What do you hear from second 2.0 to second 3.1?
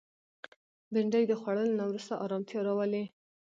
ارامتیا راولي